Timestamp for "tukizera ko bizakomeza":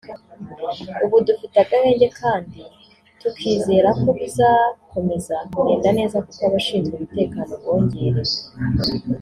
3.21-5.35